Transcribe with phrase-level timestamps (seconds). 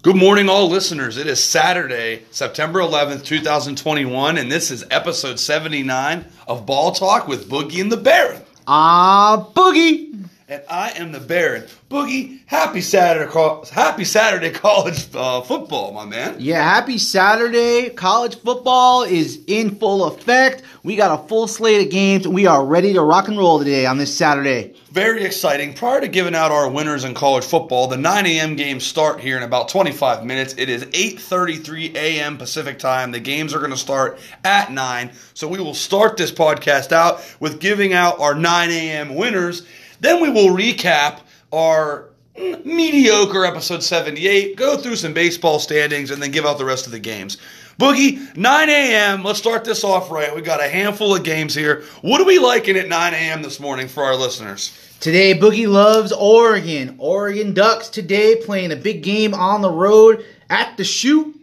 [0.00, 1.16] Good morning, all listeners.
[1.16, 7.48] It is Saturday, September 11th, 2021, and this is episode 79 of Ball Talk with
[7.50, 8.42] Boogie and the Baron.
[8.68, 10.28] Ah, Boogie.
[10.50, 11.64] And I am the Baron.
[11.90, 13.30] Boogie, happy Saturday,
[13.70, 16.36] happy Saturday college uh, football, my man.
[16.38, 17.90] Yeah, happy Saturday.
[17.90, 20.62] College football is in full effect.
[20.82, 22.26] We got a full slate of games.
[22.26, 24.74] We are ready to rock and roll today on this Saturday.
[24.90, 25.74] Very exciting.
[25.74, 28.56] Prior to giving out our winners in college football, the 9 a.m.
[28.56, 30.54] games start here in about 25 minutes.
[30.56, 32.38] It is 8:33 a.m.
[32.38, 33.10] Pacific time.
[33.10, 35.10] The games are going to start at 9.
[35.34, 39.14] So we will start this podcast out with giving out our 9 a.m.
[39.14, 39.66] winners.
[40.00, 41.20] Then we will recap
[41.52, 46.64] our mm, mediocre episode 78, go through some baseball standings, and then give out the
[46.64, 47.38] rest of the games.
[47.78, 49.22] Boogie, 9 a.m.
[49.22, 50.34] Let's start this off right.
[50.34, 51.84] We got a handful of games here.
[52.02, 53.42] What are we liking at 9 a.m.
[53.42, 54.76] this morning for our listeners?
[54.98, 56.96] Today, Boogie loves Oregon.
[56.98, 61.34] Oregon Ducks today playing a big game on the road at the Shoe,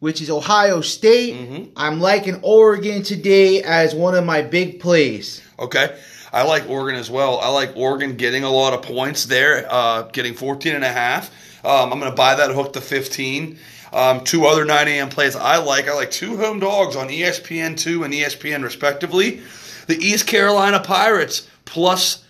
[0.00, 1.70] which is Ohio State.
[1.76, 5.42] I'm liking Oregon today as one of my big plays.
[5.60, 5.96] Okay.
[6.34, 7.38] I like Oregon as well.
[7.38, 11.30] I like Oregon getting a lot of points there, uh, getting 14 and a half.
[11.64, 13.56] Um, I'm going to buy that hook to 15.
[13.92, 15.08] Um, two other 9 a.m.
[15.08, 15.86] plays I like.
[15.86, 19.42] I like two home dogs on E ESPN 2 and ESPN respectively.
[19.86, 22.24] The East Carolina Pirates plus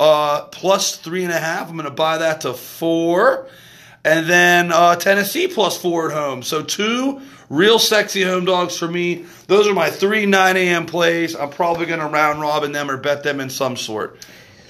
[0.00, 1.68] uh, plus three and a half.
[1.68, 3.48] I'm going to buy that to four.
[4.02, 6.42] And then uh, Tennessee plus four at home.
[6.42, 9.24] So two real sexy home dogs for me.
[9.46, 10.86] Those are my three 9 a.m.
[10.86, 11.34] plays.
[11.34, 14.18] I'm probably going to round robin them or bet them in some sort.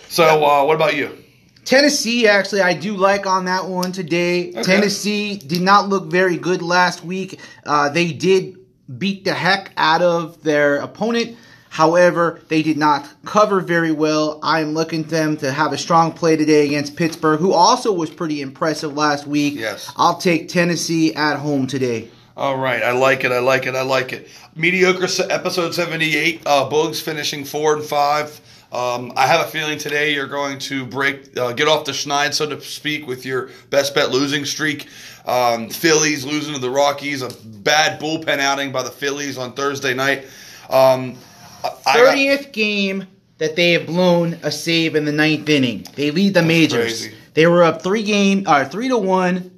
[0.09, 1.17] So uh, what about you?
[1.65, 4.51] Tennessee, actually, I do like on that one today.
[4.51, 4.63] Okay.
[4.63, 7.41] Tennessee did not look very good last week.
[7.65, 8.57] Uh, they did
[8.99, 11.37] beat the heck out of their opponent.
[11.69, 14.39] However, they did not cover very well.
[14.43, 17.93] I am looking at them to have a strong play today against Pittsburgh, who also
[17.93, 19.57] was pretty impressive last week.
[19.57, 19.93] Yes.
[19.97, 22.11] I'll take Tennessee at home today.
[22.37, 23.33] All right, I like it.
[23.33, 23.75] I like it.
[23.75, 24.29] I like it.
[24.55, 26.43] Mediocre episode 78.
[26.45, 28.41] Uh, Bugs finishing four and five.
[28.73, 32.35] Um, I have a feeling today you're going to break, uh, get off the schneid,
[32.35, 34.89] so to speak, with your best bet losing streak.
[35.25, 39.95] Um, Phillies losing to the Rockies, a bad bullpen outing by the Phillies on Thursday
[39.95, 40.27] night.
[40.69, 41.17] Um,
[41.65, 43.07] I- I got- Thirtieth game
[43.39, 45.87] that they have blown a save in the ninth inning.
[45.95, 47.01] They lead the majors.
[47.03, 47.15] crazy.
[47.35, 49.53] They were up three game, or three to one,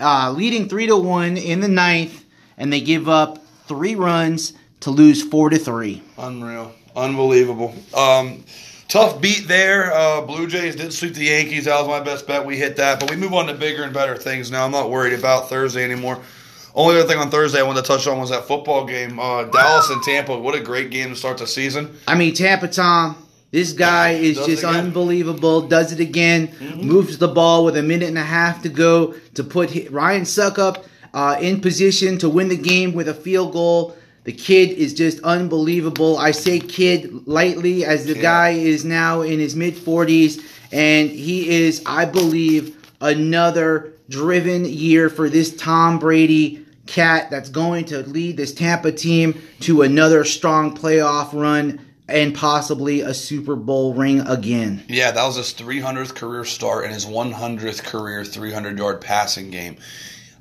[0.00, 2.17] uh, leading three to one in the ninth,
[2.58, 6.02] and they give up three runs to lose four to three.
[6.18, 6.72] Unreal.
[6.94, 7.74] Unbelievable.
[7.94, 8.44] Um,
[8.88, 9.92] tough beat there.
[9.92, 11.64] Uh, Blue Jays did sweep the Yankees.
[11.64, 12.44] That was my best bet.
[12.44, 13.00] We hit that.
[13.00, 14.64] But we move on to bigger and better things now.
[14.64, 16.20] I'm not worried about Thursday anymore.
[16.74, 19.18] Only other thing on Thursday I wanted to touch on was that football game.
[19.18, 20.36] Uh, Dallas and Tampa.
[20.38, 21.96] What a great game to start the season.
[22.06, 25.62] I mean, Tampa Tom, this guy is Does just unbelievable.
[25.62, 26.52] Does it again.
[26.76, 30.84] Moves the ball with a minute and a half to go to put Ryan Succop
[31.14, 33.96] uh, in position to win the game with a field goal.
[34.24, 36.18] The kid is just unbelievable.
[36.18, 41.48] I say kid lightly as the guy is now in his mid 40s, and he
[41.48, 48.36] is, I believe, another driven year for this Tom Brady cat that's going to lead
[48.36, 54.82] this Tampa team to another strong playoff run and possibly a Super Bowl ring again.
[54.88, 59.76] Yeah, that was his 300th career start and his 100th career 300 yard passing game.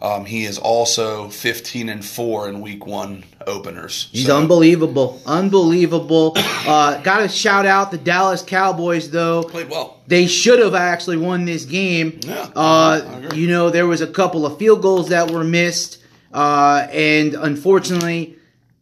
[0.01, 4.09] Um, he is also 15 and 4 in week one openers.
[4.11, 6.33] He's So, unbelievable, unbelievable.
[6.37, 9.43] Uh, Got to shout out the Dallas Cowboys though.
[9.43, 10.01] Played well.
[10.07, 12.19] They should have actually won this game.
[12.21, 15.97] Yeah, Uh, you know, there was a couple of field goals that were missed,
[16.33, 18.35] uh, and unfortunately,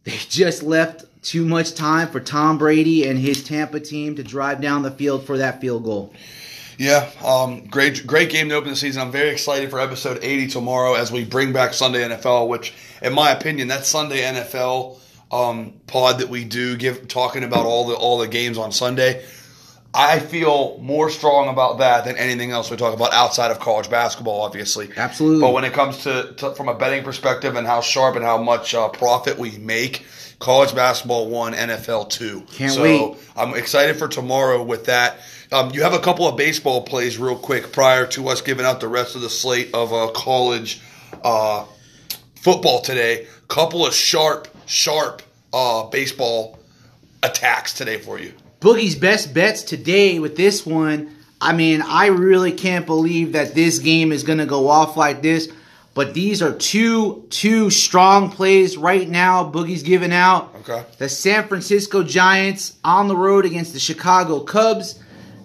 [0.04, 4.60] they just left too much time for Tom Brady and his Tampa team to drive
[4.60, 6.12] down the field for that field goal.
[6.78, 9.00] Yeah, um, great, great game to open the season.
[9.00, 12.48] I'm very excited for episode 80 tomorrow as we bring back Sunday NFL.
[12.48, 14.98] Which, in my opinion, that Sunday NFL
[15.32, 19.24] um, pod that we do, give talking about all the all the games on Sunday.
[19.96, 23.88] I feel more strong about that than anything else we talk about outside of college
[23.88, 24.90] basketball, obviously.
[24.94, 25.40] Absolutely.
[25.40, 28.36] But when it comes to, to from a betting perspective and how sharp and how
[28.36, 30.04] much uh, profit we make,
[30.38, 32.42] college basketball one, NFL two.
[32.52, 33.16] Can't so wait.
[33.36, 35.18] I'm excited for tomorrow with that.
[35.50, 38.80] Um, you have a couple of baseball plays real quick prior to us giving out
[38.80, 40.82] the rest of the slate of uh, college
[41.24, 41.64] uh,
[42.34, 43.26] football today.
[43.48, 45.22] Couple of sharp, sharp
[45.54, 46.58] uh, baseball
[47.22, 48.34] attacks today for you.
[48.66, 51.14] Boogie's best bets today with this one.
[51.40, 55.22] I mean, I really can't believe that this game is going to go off like
[55.22, 55.48] this.
[55.94, 59.48] But these are two two strong plays right now.
[59.48, 60.52] Boogie's giving out.
[60.62, 60.84] Okay.
[60.98, 64.98] The San Francisco Giants on the road against the Chicago Cubs.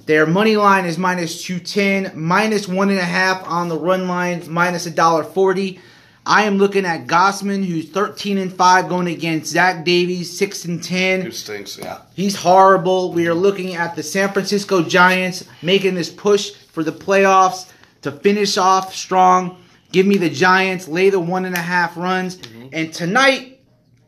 [0.08, 4.52] Their money line is minus 210, minus one and a half on the run line,
[4.52, 5.80] minus a dollar forty.
[6.26, 10.84] I am looking at Gausman, who's 13 and 5, going against Zach Davies, 6 and
[10.84, 11.22] 10.
[11.22, 11.78] Who stinks?
[11.78, 12.02] Yeah.
[12.14, 13.12] He's horrible.
[13.12, 17.72] We are looking at the San Francisco Giants making this push for the playoffs
[18.04, 19.58] to finish off strong.
[19.92, 22.38] Give me the Giants, lay the one and a half runs.
[22.38, 22.68] Mm-hmm.
[22.72, 23.60] And tonight,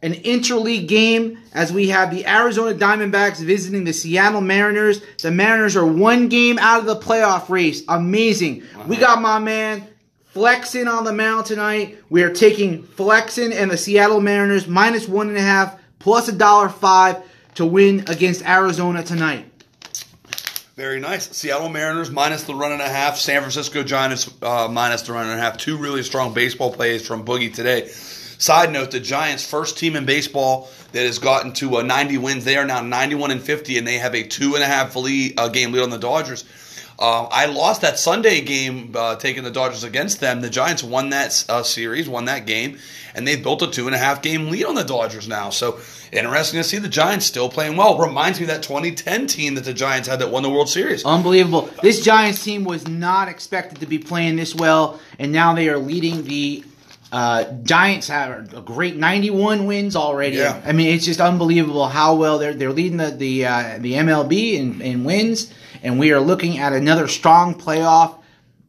[0.03, 5.01] an interleague game as we have the Arizona Diamondbacks visiting the Seattle Mariners.
[5.21, 7.83] The Mariners are one game out of the playoff race.
[7.87, 8.63] Amazing.
[8.85, 9.87] We got my man
[10.33, 11.99] Flexen on the mound tonight.
[12.09, 16.31] We are taking Flexen and the Seattle Mariners minus one and a half plus a
[16.31, 17.21] dollar five
[17.53, 19.45] to win against Arizona tonight.
[20.75, 21.29] Very nice.
[21.37, 23.17] Seattle Mariners minus the run and a half.
[23.17, 25.59] San Francisco Giants uh, minus the run and a half.
[25.59, 27.85] Two really strong baseball plays from Boogie today.
[27.89, 32.43] Side note: the Giants, first team in baseball that has gotten to uh, 90 wins.
[32.43, 35.39] They are now 91 and 50, and they have a two and a half lead,
[35.39, 36.43] uh, game lead on the Dodgers.
[36.99, 40.41] Uh, I lost that Sunday game uh, taking the Dodgers against them.
[40.41, 42.77] The Giants won that uh, series, won that game,
[43.15, 45.49] and they've built a two and a half game lead on the Dodgers now.
[45.49, 45.79] So
[46.11, 47.97] interesting to see the Giants still playing well.
[47.97, 51.03] Reminds me of that 2010 team that the Giants had that won the World Series.
[51.03, 51.69] Unbelievable.
[51.81, 55.79] This Giants team was not expected to be playing this well, and now they are
[55.79, 56.63] leading the
[57.13, 60.37] uh, Giants have a great 91 wins already.
[60.37, 60.59] Yeah.
[60.65, 64.55] I mean, it's just unbelievable how well they're they're leading the the uh, the MLB
[64.55, 65.53] in, in wins,
[65.83, 68.17] and we are looking at another strong playoff,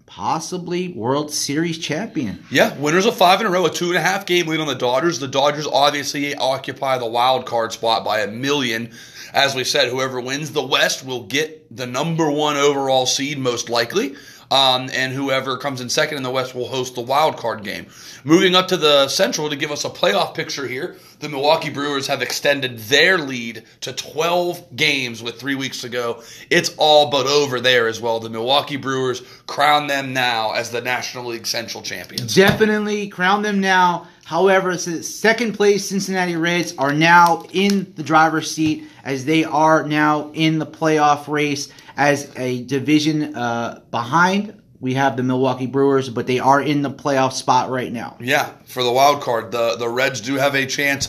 [0.04, 2.44] possibly World Series champion.
[2.50, 4.66] Yeah, winners of five in a row, a two and a half game lead on
[4.66, 5.20] the Dodgers.
[5.20, 8.92] The Dodgers obviously occupy the wild card spot by a million.
[9.32, 13.68] As we said, whoever wins the West will get the number one overall seed, most
[13.68, 14.14] likely.
[14.50, 17.86] Um, and whoever comes in second in the West will host the wild card game.
[18.24, 22.06] Moving up to the Central to give us a playoff picture here, the Milwaukee Brewers
[22.06, 26.22] have extended their lead to 12 games with three weeks to go.
[26.50, 28.20] It's all but over there as well.
[28.20, 32.34] The Milwaukee Brewers crown them now as the National League Central champions.
[32.34, 34.08] Definitely crown them now.
[34.24, 40.30] However, second place Cincinnati Reds are now in the driver's seat as they are now
[40.32, 44.60] in the playoff race as a division uh, behind.
[44.80, 48.16] We have the Milwaukee Brewers, but they are in the playoff spot right now.
[48.20, 51.08] Yeah, for the wild card, the the Reds do have a chance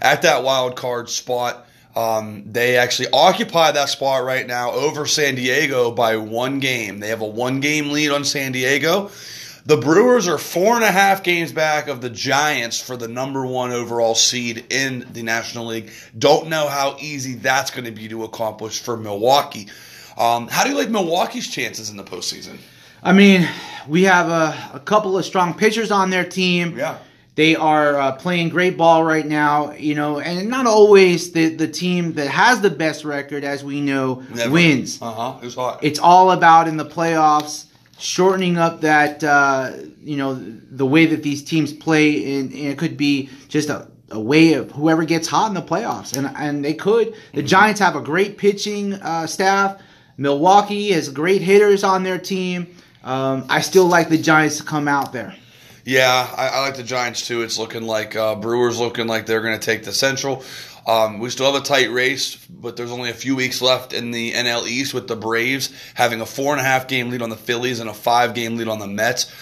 [0.00, 1.66] at that wild card spot.
[1.94, 7.00] Um, they actually occupy that spot right now over San Diego by one game.
[7.00, 9.10] They have a one game lead on San Diego.
[9.64, 13.44] The Brewers are four and a half games back of the Giants for the number
[13.44, 15.90] one overall seed in the National League.
[16.16, 19.66] Don't know how easy that's going to be to accomplish for Milwaukee.
[20.16, 22.58] Um, how do you like Milwaukee's chances in the postseason?
[23.02, 23.48] I mean,
[23.86, 26.76] we have a, a couple of strong pitchers on their team.
[26.76, 26.98] Yeah.
[27.34, 31.68] They are uh, playing great ball right now, you know, and not always the, the
[31.68, 35.00] team that has the best record, as we know, wins.
[35.02, 35.32] Uh huh.
[35.34, 35.80] Who's hot?
[35.84, 37.66] It's all about in the playoffs
[37.98, 39.72] shortening up that uh,
[40.02, 43.86] you know the way that these teams play, and, and it could be just a,
[44.10, 47.14] a way of whoever gets hot in the playoffs, and and they could.
[47.34, 49.80] The Giants have a great pitching uh, staff.
[50.16, 52.74] Milwaukee has great hitters on their team.
[53.04, 55.34] Um, I still like the Giants to come out there.
[55.84, 57.42] Yeah, I, I like the Giants too.
[57.42, 60.42] It's looking like uh, Brewers looking like they're going to take the Central.
[60.86, 64.10] Um, we still have a tight race, but there's only a few weeks left in
[64.10, 67.30] the NL East with the Braves having a four and a half game lead on
[67.30, 69.32] the Phillies and a five game lead on the Mets.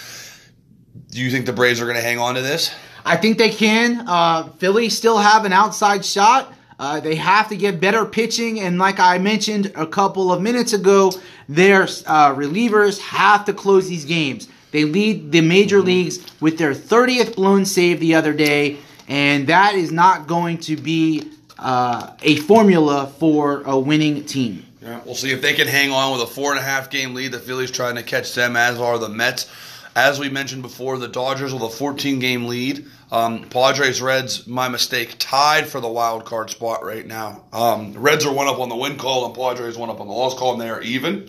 [1.11, 2.75] Do you think the Braves are going to hang on to this?
[3.05, 4.09] I think they can.
[4.09, 6.53] Uh, Philly still have an outside shot.
[6.79, 10.73] Uh, they have to get better pitching, and like I mentioned a couple of minutes
[10.73, 11.13] ago,
[11.49, 14.49] their uh, relievers have to close these games.
[14.73, 19.77] They lead the major leagues with their 30th blown save the other day, and that
[19.77, 24.67] is not going to be uh, a formula for a winning team.
[24.83, 27.15] Yeah, we'll see if they can hang on with a four and a half game
[27.15, 27.33] lead.
[27.33, 29.49] The Phillies trying to catch them, as are the Mets.
[29.95, 32.85] As we mentioned before, the Dodgers with a 14 game lead.
[33.13, 37.45] Um, Padres Reds, my mistake, tied for the wild card spot right now.
[37.53, 40.13] Um, Reds are one up on the win call, and Padres one up on the
[40.13, 41.29] loss call, and they are even.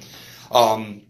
[0.51, 1.03] Um,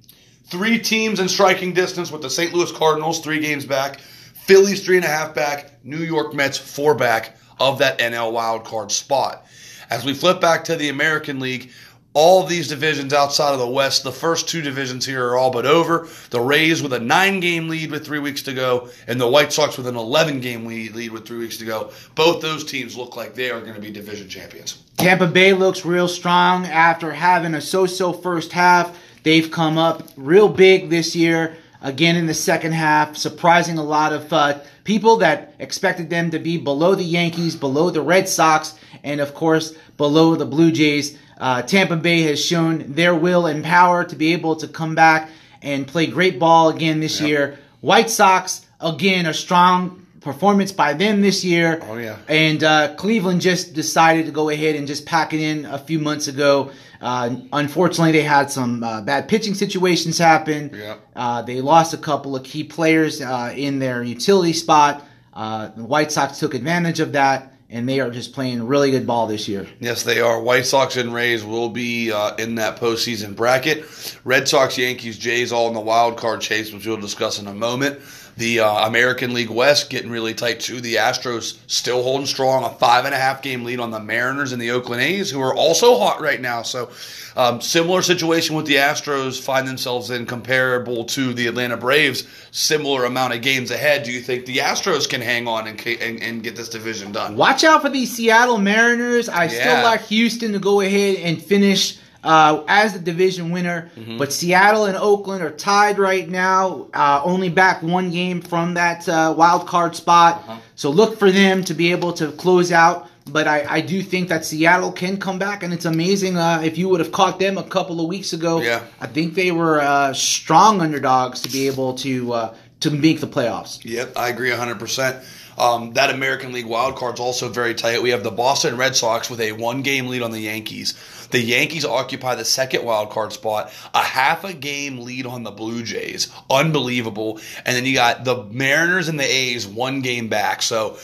[0.47, 2.53] three teams in striking distance with the St.
[2.53, 4.01] Louis Cardinals, three games back.
[4.01, 5.83] Phillies, three and a half back.
[5.85, 9.45] New York Mets, four back of that NL wild card spot.
[9.89, 11.71] As we flip back to the American League,
[12.15, 15.51] all of these divisions outside of the West, the first two divisions here are all
[15.51, 16.07] but over.
[16.29, 19.51] The Rays with a nine game lead with three weeks to go, and the White
[19.51, 21.91] Sox with an 11 game lead with three weeks to go.
[22.15, 24.81] Both those teams look like they are going to be division champions.
[24.95, 28.97] Tampa Bay looks real strong after having a so-so first half.
[29.23, 31.57] They've come up real big this year.
[31.81, 36.39] Again in the second half, surprising a lot of uh, people that expected them to
[36.39, 41.17] be below the Yankees, below the Red Sox, and of course below the Blue Jays.
[41.37, 45.29] Uh, Tampa Bay has shown their will and power to be able to come back
[45.61, 47.29] and play great ball again this Yep.
[47.29, 47.59] year.
[47.81, 51.79] White Sox, again, a strong performance by them this year.
[51.87, 52.17] Oh, yeah.
[52.27, 55.99] And uh, Cleveland just decided to go ahead and just pack it in a few
[55.99, 56.71] months ago.
[56.99, 60.71] Uh, unfortunately, they had some uh, bad pitching situations happen.
[60.73, 60.99] Yep.
[61.15, 65.03] Uh, they lost a couple of key players uh, in their utility spot.
[65.33, 69.07] Uh, the White Sox took advantage of that, and they are just playing really good
[69.07, 69.67] ball this year.
[69.79, 70.41] Yes, they are.
[70.41, 73.85] White Sox and Rays will be uh, in that postseason bracket.
[74.23, 77.53] Red Sox, Yankees, Jays all in the wild card chase, which we'll discuss in a
[77.53, 77.99] moment.
[78.37, 80.81] The uh, American League West getting really tight too.
[80.81, 84.51] The Astros still holding strong, a five and a half game lead on the Mariners
[84.51, 86.61] and the Oakland A's, who are also hot right now.
[86.61, 86.91] So,
[87.37, 92.27] um, similar situation with the Astros find themselves in comparable to the Atlanta Braves.
[92.51, 94.03] Similar amount of games ahead.
[94.03, 97.37] Do you think the Astros can hang on and and, and get this division done?
[97.37, 99.29] Watch out for the Seattle Mariners.
[99.29, 104.17] I still like Houston to go ahead and finish uh, as the division winner, Mm-hmm.
[104.17, 109.07] but Seattle and Oakland are tied right now, uh, only back one game from that
[109.07, 110.43] uh, wild card spot.
[110.47, 110.57] Uh-huh.
[110.75, 113.07] So look for them to be able to close out.
[113.27, 116.37] But I, I do think that Seattle can come back, and it's amazing.
[116.37, 118.81] Uh, if you would have caught them a couple of weeks ago, Yeah.
[119.01, 123.27] I think they were uh, strong underdogs to be able to uh, to make the
[123.27, 123.79] playoffs.
[123.83, 125.23] Yep, I agree 100%.
[125.57, 128.01] Um, that American League wild card's also very tight.
[128.01, 130.93] We have the Boston Red Sox with a one game lead on the Yankees.
[131.31, 135.51] The Yankees occupy the second wild card spot, a half a game lead on the
[135.51, 136.31] Blue Jays.
[136.49, 137.39] Unbelievable.
[137.65, 140.61] And then you got the Mariners and the A's one game back.
[140.61, 140.97] So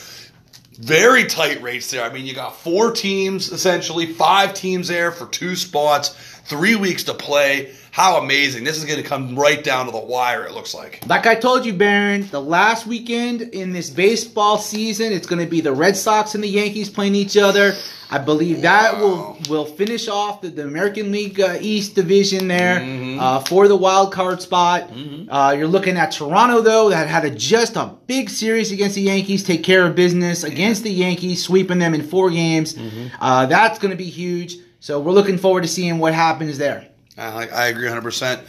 [0.78, 2.02] very tight rates there.
[2.02, 6.10] I mean, you got four teams essentially, five teams there for two spots,
[6.44, 7.74] three weeks to play.
[7.92, 8.64] How amazing.
[8.64, 11.06] This is going to come right down to the wire, it looks like.
[11.06, 15.50] Like I told you, Baron, the last weekend in this baseball season, it's going to
[15.50, 17.74] be the Red Sox and the Yankees playing each other.
[18.10, 22.80] I believe that will will finish off the, the American League uh, East division there
[22.80, 23.20] Mm-hmm.
[23.20, 24.90] uh, for the wild card spot.
[25.28, 29.02] Uh, you're looking at Toronto though, that had a, just a big series against the
[29.02, 32.74] Yankees, take care of business against the Yankees, sweeping them in four games.
[32.74, 33.08] Mm-hmm.
[33.20, 34.56] Uh, that's going to be huge.
[34.80, 36.88] So we're looking forward to seeing what happens there.
[37.16, 38.40] I, I agree 100%.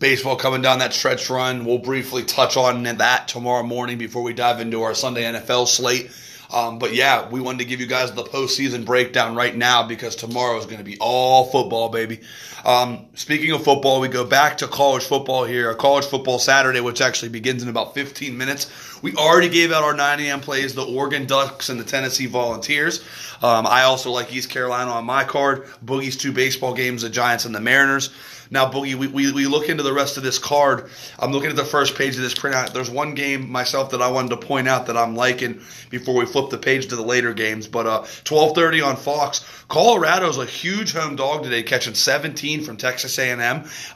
[0.00, 1.64] Baseball coming down that stretch run.
[1.64, 6.10] We'll briefly touch on that tomorrow morning before we dive into our Sunday NFL slate.
[6.50, 10.16] Um, but yeah, we wanted to give you guys the postseason breakdown right now because
[10.16, 12.20] tomorrow is going to be all football, baby.
[12.64, 17.02] Um, speaking of football, we go back to college football here, college football Saturday, which
[17.02, 18.87] actually begins in about 15 minutes.
[19.02, 20.40] We already gave out our 9 a.m.
[20.40, 23.02] plays, the Oregon Ducks and the Tennessee Volunteers.
[23.42, 25.66] Um, I also like East Carolina on my card.
[25.84, 28.10] Boogie's two baseball games, the Giants and the Mariners.
[28.50, 30.88] Now, Boogie, we, we, we look into the rest of this card.
[31.18, 32.72] I'm looking at the first page of this printout.
[32.72, 36.24] There's one game myself that I wanted to point out that I'm liking before we
[36.24, 37.66] flip the page to the later games.
[37.66, 39.44] But uh, 12:30 on Fox.
[39.68, 43.40] Colorado's a huge home dog today, catching 17 from Texas A&M.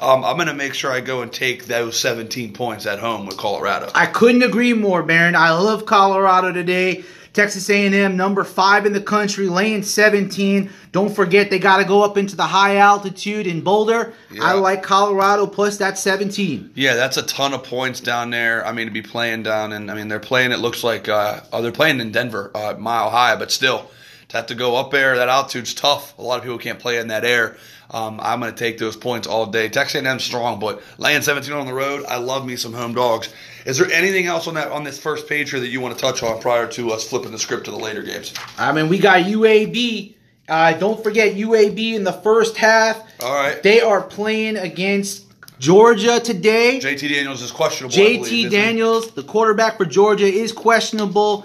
[0.00, 3.24] Um, I'm going to make sure I go and take those 17 points at home
[3.24, 3.90] with Colorado.
[3.94, 5.34] I couldn't agree more, Baron.
[5.34, 7.04] I love Colorado today.
[7.32, 10.70] Texas A&M, number five in the country, laying 17.
[10.92, 14.12] Don't forget they got to go up into the high altitude in Boulder.
[14.30, 14.44] Yeah.
[14.44, 16.72] I like Colorado plus that 17.
[16.74, 18.66] Yeah, that's a ton of points down there.
[18.66, 20.52] I mean, to be playing down, and I mean they're playing.
[20.52, 23.90] It looks like uh, oh, they're playing in Denver, uh, mile high, but still,
[24.28, 26.18] to have to go up there, that altitude's tough.
[26.18, 27.56] A lot of people can't play in that air.
[27.92, 29.68] Um, I'm going to take those points all day.
[29.68, 33.28] Texas A&M strong, but laying 17 on the road, I love me some home dogs.
[33.66, 36.00] Is there anything else on that on this first page here that you want to
[36.00, 38.32] touch on prior to us flipping the script to the later games?
[38.58, 40.14] I mean, we got UAB.
[40.48, 42.98] Uh, don't forget UAB in the first half.
[43.22, 45.26] All right, They are playing against
[45.58, 46.80] Georgia today.
[46.82, 47.94] JT Daniels is questionable.
[47.94, 48.50] I believe, JT?
[48.50, 51.44] Daniels, the quarterback for Georgia, is questionable.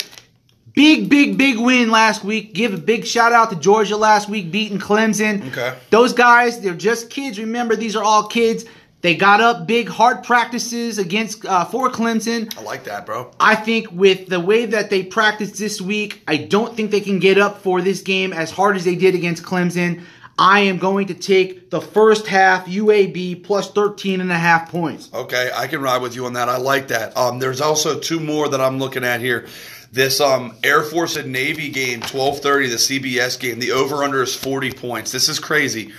[0.78, 2.54] Big, big, big win last week.
[2.54, 5.48] Give a big shout out to Georgia last week, beating Clemson.
[5.48, 5.76] Okay.
[5.90, 7.40] Those guys, they're just kids.
[7.40, 8.64] Remember, these are all kids.
[9.02, 12.56] They got up big, hard practices against uh, for Clemson.
[12.56, 13.32] I like that, bro.
[13.40, 17.18] I think with the way that they practiced this week, I don't think they can
[17.18, 20.04] get up for this game as hard as they did against Clemson.
[20.38, 25.10] I am going to take the first half UAB plus 13 and a half points.
[25.12, 26.48] Okay, I can ride with you on that.
[26.48, 27.18] I like that.
[27.18, 29.48] Um, there's also two more that I'm looking at here.
[29.92, 33.60] This um, Air Force and Navy game, 12:30, the CBS game.
[33.60, 35.12] The over under is 40 points.
[35.12, 35.94] This is crazy.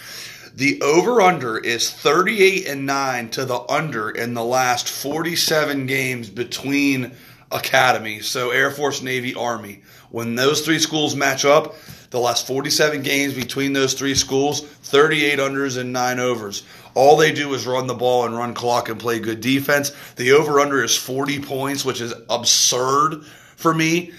[0.55, 6.29] The over under is 38 and 9 to the under in the last 47 games
[6.29, 7.13] between
[7.53, 8.27] academies.
[8.27, 9.83] So Air Force, Navy, Army.
[10.11, 11.77] When those three schools match up,
[12.11, 16.65] the last 47 games between those three schools, 38 unders and 9 overs.
[16.95, 19.93] All they do is run the ball and run clock and play good defense.
[20.17, 23.25] The over under is 40 points, which is absurd
[23.59, 24.13] for me.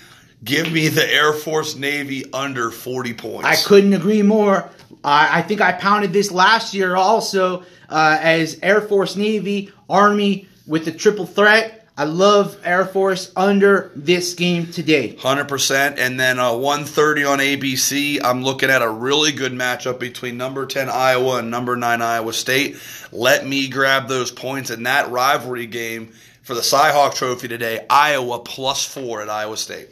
[0.44, 3.46] Give me the Air Force Navy under 40 points.
[3.46, 4.70] I couldn't agree more.
[5.04, 10.48] I I think I pounded this last year also uh, as Air Force, Navy, Army
[10.68, 11.88] with the triple threat.
[11.98, 15.16] I love Air Force under this game today.
[15.16, 15.98] 100%.
[15.98, 18.24] And then uh, 130 on ABC.
[18.24, 22.32] I'm looking at a really good matchup between number 10 Iowa and number 9 Iowa
[22.32, 22.78] State.
[23.12, 27.86] Let me grab those points in that rivalry game for the Cyhawk Trophy today.
[27.90, 29.90] Iowa plus four at Iowa State.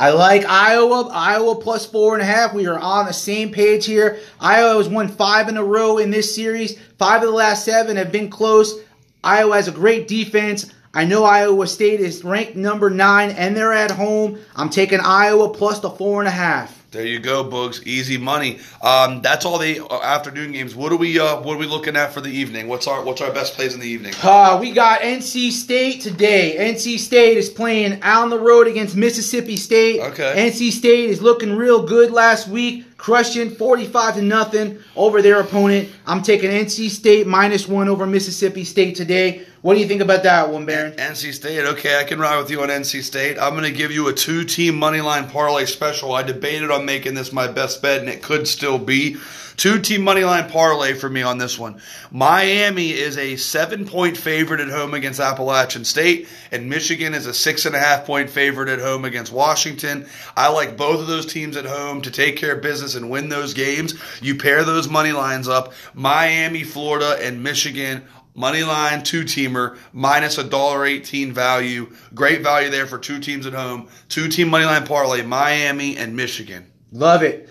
[0.00, 1.10] I like Iowa.
[1.12, 2.54] Iowa plus four and a half.
[2.54, 4.18] We are on the same page here.
[4.40, 6.78] Iowa has won five in a row in this series.
[6.98, 8.80] Five of the last seven have been close.
[9.22, 10.72] Iowa has a great defense.
[10.92, 14.40] I know Iowa State is ranked number nine and they're at home.
[14.56, 16.80] I'm taking Iowa plus the four and a half.
[16.90, 17.86] There you go, Boogs.
[17.86, 18.58] Easy money.
[18.82, 20.74] Um, that's all the uh, afternoon games.
[20.74, 21.20] What are we?
[21.20, 22.66] Uh, what are we looking at for the evening?
[22.66, 24.12] What's our What's our best plays in the evening?
[24.20, 26.56] Uh, we got NC State today.
[26.58, 30.00] NC State is playing out on the road against Mississippi State.
[30.00, 30.50] Okay.
[30.50, 35.90] NC State is looking real good last week, crushing 45 to nothing over their opponent.
[36.08, 39.46] I'm taking NC State minus one over Mississippi State today.
[39.62, 40.92] What do you think about that one, Baron?
[40.92, 41.66] NC State.
[41.66, 43.38] Okay, I can ride with you on NC State.
[43.38, 46.14] I'm going to give you a two team money line parlay special.
[46.14, 49.18] I debated on making this my best bet, and it could still be.
[49.58, 51.82] Two team money line parlay for me on this one.
[52.10, 57.34] Miami is a seven point favorite at home against Appalachian State, and Michigan is a
[57.34, 60.06] six and a half point favorite at home against Washington.
[60.34, 63.28] I like both of those teams at home to take care of business and win
[63.28, 63.92] those games.
[64.22, 68.04] You pair those money lines up Miami, Florida, and Michigan
[68.40, 71.94] Money line two teamer minus a dollar eighteen value.
[72.14, 73.88] Great value there for two teams at home.
[74.08, 76.64] Two team money line parlay, Miami and Michigan.
[76.90, 77.50] Love it.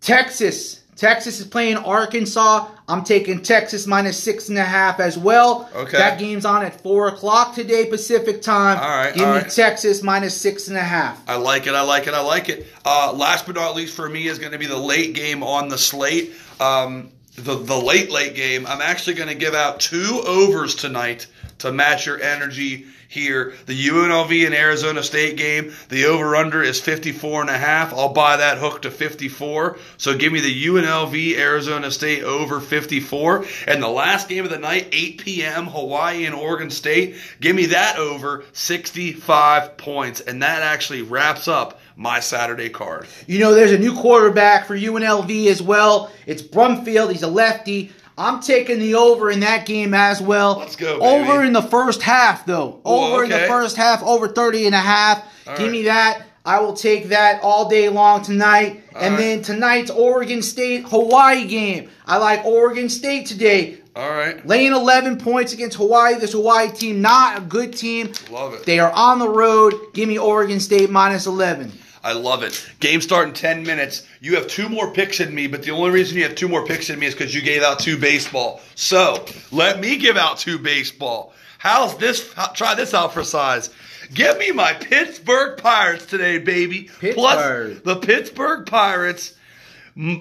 [0.00, 0.80] Texas.
[0.96, 2.70] Texas is playing Arkansas.
[2.88, 5.68] I'm taking Texas minus six and a half as well.
[5.74, 5.98] Okay.
[5.98, 8.78] That game's on at four o'clock today Pacific time.
[8.78, 9.50] All right, Give all me right.
[9.50, 11.20] Texas minus six and a half.
[11.28, 11.74] I like it.
[11.74, 12.14] I like it.
[12.14, 12.66] I like it.
[12.84, 15.68] Uh, last but not least for me is going to be the late game on
[15.68, 16.32] the slate.
[16.60, 18.66] Um, the the late late game.
[18.66, 21.26] I'm actually going to give out two overs tonight
[21.58, 23.54] to match your energy here.
[23.66, 25.72] The UNLV and Arizona State game.
[25.88, 27.92] The over under is 54 and a half.
[27.92, 29.78] I'll buy that hook to 54.
[29.96, 33.44] So give me the UNLV Arizona State over 54.
[33.68, 35.66] And the last game of the night, 8 p.m.
[35.66, 37.16] Hawaii and Oregon State.
[37.40, 40.20] Give me that over 65 points.
[40.20, 43.06] And that actually wraps up my Saturday card.
[43.26, 46.10] You know, there's a new quarterback for UNLV as well.
[46.26, 47.12] It's Brumfield.
[47.12, 47.92] He's a lefty.
[48.16, 50.58] I'm taking the over in that game as well.
[50.58, 51.30] Let's go, baby.
[51.30, 52.80] Over in the first half, though.
[52.84, 55.24] Over in the first half, over 30 and a half.
[55.46, 55.72] All Give right.
[55.72, 56.22] me that.
[56.46, 58.82] I will take that all day long tonight.
[58.94, 59.18] and right.
[59.18, 61.88] then tonight's Oregon State Hawaii game.
[62.06, 63.78] I like Oregon State today.
[63.96, 64.46] All right.
[64.46, 66.14] Laying 11 points against Hawaii.
[66.16, 68.12] This Hawaii team, not a good team.
[68.30, 68.64] Love it.
[68.66, 69.74] They are on the road.
[69.94, 71.72] Give me Oregon State minus 11.
[72.04, 72.64] I love it.
[72.80, 74.06] Game start in 10 minutes.
[74.20, 76.66] You have two more picks than me, but the only reason you have two more
[76.66, 78.60] picks than me is because you gave out two baseball.
[78.74, 81.32] So let me give out two baseball.
[81.58, 82.30] How's this?
[82.34, 83.70] how- Try this out for size.
[84.12, 86.90] Give me my Pittsburgh Pirates today, baby.
[87.00, 87.14] Pittsburgh.
[87.14, 89.32] Plus the Pittsburgh Pirates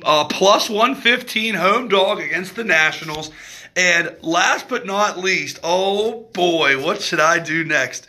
[0.06, 3.30] uh, plus 115 home dog against the Nationals.
[3.76, 8.08] And last but not least, oh boy, what should I do next?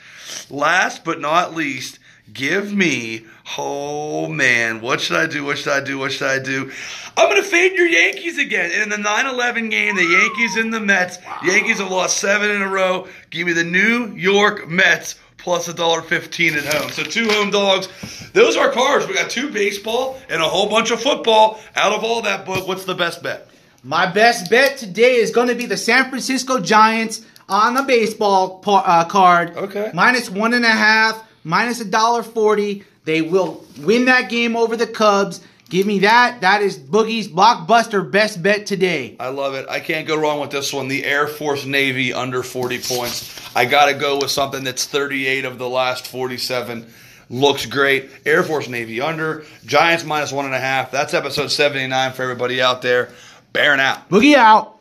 [0.51, 1.99] Last but not least,
[2.33, 3.25] give me,
[3.59, 5.45] oh man, what should I do?
[5.45, 5.99] What should I do?
[5.99, 6.71] What should I do?
[7.17, 8.71] I'm going to fade your Yankees again.
[8.73, 12.51] And in the 9 11 game, the Yankees and the Mets, Yankees have lost seven
[12.51, 13.07] in a row.
[13.31, 16.91] Give me the New York Mets plus a dollar fifteen at home.
[16.91, 17.89] So two home dogs.
[18.33, 19.07] Those are cards.
[19.07, 21.61] We got two baseball and a whole bunch of football.
[21.77, 23.47] Out of all that book, what's the best bet?
[23.83, 28.61] My best bet today is going to be the San Francisco Giants on the baseball
[28.61, 29.55] par- uh, card.
[29.57, 29.91] Okay.
[29.93, 32.85] Minus one and a half, minus a dollar forty.
[33.05, 35.41] They will win that game over the Cubs.
[35.69, 36.43] Give me that.
[36.43, 39.17] That is Boogie's blockbuster best bet today.
[39.19, 39.67] I love it.
[39.69, 40.89] I can't go wrong with this one.
[40.89, 43.57] The Air Force Navy under 40 points.
[43.57, 46.87] I got to go with something that's 38 of the last 47.
[47.31, 48.11] Looks great.
[48.27, 49.45] Air Force Navy under.
[49.65, 50.91] Giants minus one and a half.
[50.91, 53.11] That's episode 79 for everybody out there.
[53.53, 54.09] Baron out.
[54.09, 54.73] Boogie out.